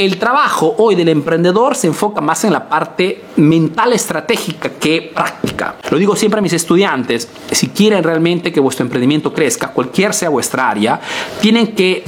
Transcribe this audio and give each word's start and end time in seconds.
el 0.00 0.16
trabajo 0.16 0.76
hoy 0.78 0.94
del 0.94 1.10
emprendedor 1.10 1.76
se 1.76 1.86
enfoca 1.86 2.22
más 2.22 2.44
en 2.44 2.54
la 2.54 2.70
parte 2.70 3.22
mental 3.36 3.92
estratégica 3.92 4.70
que 4.70 5.12
práctica. 5.14 5.76
Lo 5.90 5.98
digo 5.98 6.16
siempre 6.16 6.38
a 6.38 6.42
mis 6.42 6.54
estudiantes, 6.54 7.28
si 7.50 7.68
quieren 7.68 8.02
realmente 8.02 8.50
que 8.50 8.60
vuestro 8.60 8.86
emprendimiento 8.86 9.34
crezca, 9.34 9.68
cualquier 9.68 10.14
sea 10.14 10.30
vuestra 10.30 10.70
área, 10.70 10.98
tienen 11.42 11.74
que 11.74 12.02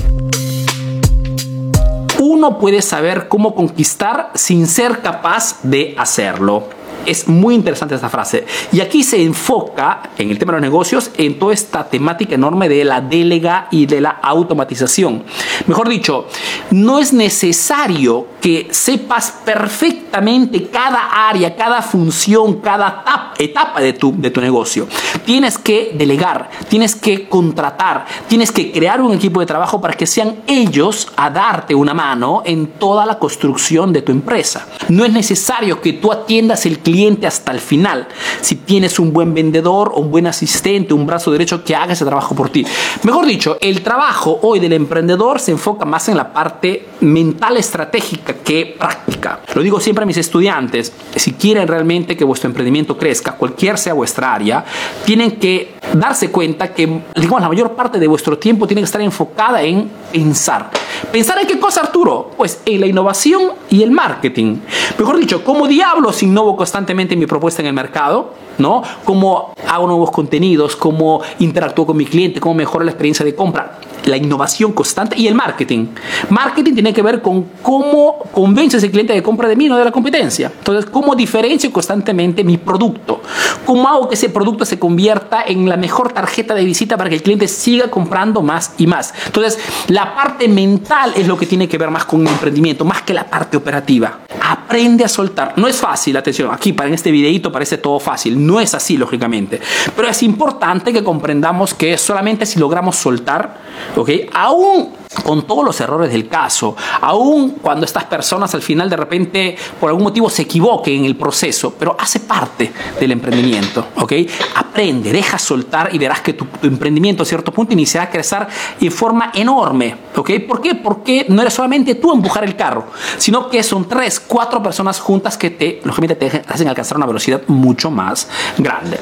uno 2.18 2.58
puede 2.58 2.80
saber 2.80 3.28
cómo 3.28 3.54
conquistar 3.54 4.30
sin 4.34 4.66
ser 4.66 5.02
capaz 5.02 5.58
de 5.62 5.94
hacerlo. 5.98 6.68
Es 7.04 7.26
muy 7.26 7.54
interesante 7.54 7.94
esta 7.94 8.08
frase. 8.08 8.46
Y 8.70 8.80
aquí 8.80 9.02
se 9.02 9.22
enfoca 9.22 10.10
en 10.16 10.30
el 10.30 10.38
tema 10.38 10.52
de 10.52 10.58
los 10.58 10.62
negocios 10.62 11.10
en 11.16 11.38
toda 11.38 11.52
esta 11.52 11.88
temática 11.88 12.34
enorme 12.36 12.68
de 12.68 12.84
la 12.84 13.00
delega 13.00 13.66
y 13.70 13.86
de 13.86 14.00
la 14.00 14.10
automatización. 14.10 15.24
Mejor 15.66 15.88
dicho, 15.88 16.26
no 16.70 17.00
es 17.00 17.12
necesario 17.12 18.26
que 18.40 18.68
sepas 18.70 19.32
perfectamente 19.44 20.68
cada 20.68 21.28
área, 21.28 21.56
cada 21.56 21.82
función, 21.82 22.60
cada 22.60 23.32
etapa 23.38 23.80
de 23.80 23.94
tu, 23.94 24.14
de 24.16 24.30
tu 24.30 24.40
negocio. 24.40 24.86
Tienes 25.24 25.58
que 25.58 25.92
delegar, 25.94 26.50
tienes 26.68 26.94
que 26.94 27.28
contratar, 27.28 28.06
tienes 28.28 28.52
que 28.52 28.70
crear 28.70 29.00
un 29.00 29.12
equipo 29.12 29.40
de 29.40 29.46
trabajo 29.46 29.80
para 29.80 29.94
que 29.94 30.06
sean 30.06 30.42
ellos 30.46 31.08
a 31.16 31.30
darte 31.30 31.74
una 31.74 31.94
mano 31.94 32.42
en 32.44 32.68
toda 32.68 33.06
la 33.06 33.18
construcción 33.18 33.92
de 33.92 34.02
tu 34.02 34.12
empresa. 34.12 34.66
No 34.88 35.04
es 35.04 35.12
necesario 35.12 35.80
que 35.80 35.94
tú 35.94 36.12
atiendas 36.12 36.66
el 36.66 36.78
cliente 36.78 36.91
cliente 36.92 37.26
hasta 37.26 37.52
el 37.52 37.60
final. 37.60 38.06
Si 38.42 38.56
tienes 38.56 38.98
un 38.98 39.12
buen 39.12 39.32
vendedor, 39.32 39.92
un 39.96 40.10
buen 40.10 40.26
asistente, 40.26 40.92
un 40.92 41.06
brazo 41.06 41.32
derecho 41.32 41.64
que 41.64 41.74
haga 41.74 41.94
ese 41.94 42.04
trabajo 42.04 42.34
por 42.34 42.50
ti. 42.50 42.66
Mejor 43.02 43.24
dicho, 43.24 43.56
el 43.60 43.82
trabajo 43.82 44.38
hoy 44.42 44.60
del 44.60 44.74
emprendedor 44.74 45.40
se 45.40 45.52
enfoca 45.52 45.86
más 45.86 46.08
en 46.08 46.18
la 46.18 46.32
parte 46.32 46.88
mental 47.00 47.56
estratégica 47.56 48.34
que 48.34 48.76
práctica. 48.78 49.40
Lo 49.54 49.62
digo 49.62 49.80
siempre 49.80 50.02
a 50.02 50.06
mis 50.06 50.18
estudiantes, 50.18 50.92
si 51.16 51.32
quieren 51.32 51.66
realmente 51.66 52.14
que 52.14 52.24
vuestro 52.24 52.48
emprendimiento 52.48 52.98
crezca, 52.98 53.32
cualquier 53.32 53.78
sea 53.78 53.94
vuestra 53.94 54.34
área, 54.34 54.64
tienen 55.06 55.32
que 55.32 55.74
darse 55.94 56.30
cuenta 56.30 56.74
que 56.74 57.00
digamos, 57.14 57.40
la 57.40 57.48
mayor 57.48 57.72
parte 57.72 57.98
de 57.98 58.06
vuestro 58.06 58.38
tiempo 58.38 58.66
tiene 58.66 58.82
que 58.82 58.86
estar 58.86 59.00
enfocada 59.00 59.62
en 59.62 59.90
pensar. 60.12 60.70
¿Pensar 61.10 61.38
en 61.38 61.46
qué 61.46 61.58
cosa, 61.58 61.80
Arturo? 61.80 62.30
Pues 62.36 62.60
en 62.64 62.80
la 62.80 62.86
innovación 62.86 63.52
y 63.70 63.82
el 63.82 63.90
marketing. 63.90 64.58
Mejor 64.98 65.18
dicho, 65.18 65.42
¿cómo 65.42 65.66
diablos 65.66 66.22
innovo 66.22 66.56
constantemente 66.56 66.81
mi 67.16 67.26
propuesta 67.26 67.62
en 67.62 67.68
el 67.68 67.74
mercado? 67.74 68.34
¿No? 68.58 68.82
¿Cómo 69.04 69.54
hago 69.68 69.86
nuevos 69.86 70.10
contenidos? 70.10 70.76
¿Cómo 70.76 71.22
interactúo 71.38 71.86
con 71.86 71.96
mi 71.96 72.04
cliente? 72.04 72.40
¿Cómo 72.40 72.54
mejoro 72.54 72.84
la 72.84 72.90
experiencia 72.90 73.24
de 73.24 73.34
compra? 73.34 73.78
la 74.06 74.16
innovación 74.16 74.72
constante 74.72 75.16
y 75.18 75.26
el 75.26 75.34
marketing. 75.34 75.86
Marketing 76.28 76.74
tiene 76.74 76.92
que 76.92 77.02
ver 77.02 77.22
con 77.22 77.44
cómo 77.62 78.18
convence 78.32 78.76
a 78.76 78.78
ese 78.78 78.90
cliente 78.90 79.12
de 79.12 79.22
compra 79.22 79.48
de 79.48 79.56
mí, 79.56 79.68
no 79.68 79.76
de 79.76 79.84
la 79.84 79.92
competencia. 79.92 80.52
Entonces, 80.58 80.90
cómo 80.90 81.14
diferencio 81.14 81.70
constantemente 81.72 82.44
mi 82.44 82.56
producto. 82.56 83.20
Cómo 83.64 83.88
hago 83.88 84.08
que 84.08 84.14
ese 84.14 84.28
producto 84.28 84.64
se 84.64 84.78
convierta 84.78 85.44
en 85.46 85.68
la 85.68 85.76
mejor 85.76 86.12
tarjeta 86.12 86.54
de 86.54 86.64
visita 86.64 86.96
para 86.96 87.10
que 87.10 87.16
el 87.16 87.22
cliente 87.22 87.48
siga 87.48 87.88
comprando 87.88 88.42
más 88.42 88.74
y 88.78 88.86
más. 88.86 89.14
Entonces, 89.26 89.58
la 89.88 90.14
parte 90.14 90.48
mental 90.48 91.12
es 91.16 91.26
lo 91.26 91.36
que 91.36 91.46
tiene 91.46 91.68
que 91.68 91.78
ver 91.78 91.90
más 91.90 92.04
con 92.04 92.22
el 92.22 92.32
emprendimiento, 92.32 92.84
más 92.84 93.02
que 93.02 93.14
la 93.14 93.24
parte 93.24 93.56
operativa. 93.56 94.20
Aprende 94.52 95.02
a 95.02 95.08
soltar. 95.08 95.54
No 95.56 95.66
es 95.66 95.80
fácil, 95.80 96.14
atención, 96.14 96.52
aquí 96.52 96.74
para 96.74 96.88
en 96.88 96.94
este 96.94 97.10
videito 97.10 97.50
parece 97.50 97.78
todo 97.78 97.98
fácil. 97.98 98.44
No 98.44 98.60
es 98.60 98.74
así, 98.74 98.98
lógicamente. 98.98 99.58
Pero 99.96 100.08
es 100.08 100.22
importante 100.22 100.92
que 100.92 101.02
comprendamos 101.02 101.72
que 101.72 101.96
solamente 101.96 102.44
si 102.44 102.58
logramos 102.58 102.96
soltar, 102.96 103.56
¿ok? 103.96 104.10
Aún 104.34 104.90
con 105.24 105.46
todos 105.46 105.64
los 105.64 105.80
errores 105.80 106.10
del 106.10 106.28
caso, 106.28 106.76
aún 107.00 107.56
cuando 107.62 107.84
estas 107.84 108.04
personas 108.04 108.54
al 108.54 108.62
final 108.62 108.88
de 108.88 108.96
repente 108.96 109.56
por 109.80 109.90
algún 109.90 110.04
motivo 110.04 110.28
se 110.30 110.42
equivoquen 110.42 111.00
en 111.00 111.04
el 111.04 111.16
proceso, 111.16 111.74
pero 111.78 111.96
hace 111.98 112.20
parte 112.20 112.72
del 112.98 113.12
emprendimiento, 113.12 113.86
¿ok? 113.96 114.12
Aprende, 114.56 115.12
deja 115.12 115.38
soltar 115.38 115.94
y 115.94 115.98
verás 115.98 116.20
que 116.20 116.32
tu, 116.32 116.46
emprendimiento 116.62 117.22
a 117.22 117.26
cierto 117.26 117.52
punto 117.52 117.72
iniciará 117.72 118.06
a 118.06 118.10
crecer 118.10 118.46
en 118.80 118.92
forma 118.92 119.32
enorme, 119.34 119.96
¿ok? 120.16 120.30
¿Por 120.46 120.60
qué? 120.60 120.74
Porque 120.74 121.26
no 121.28 121.42
eres 121.42 121.54
solamente 121.54 121.94
tú 121.94 122.12
empujar 122.12 122.44
el 122.44 122.56
carro, 122.56 122.86
sino 123.18 123.48
que 123.48 123.62
son 123.62 123.88
tres, 123.88 124.20
cuatro 124.20 124.62
personas 124.62 125.00
juntas 125.00 125.36
que 125.36 125.50
te, 125.50 125.80
lógicamente, 125.84 126.16
te 126.16 126.42
hacen 126.48 126.68
alcanzar 126.68 126.96
una 126.96 127.06
velocidad 127.06 127.42
mucho 127.48 127.90
más 127.90 128.28
grande. 128.58 128.98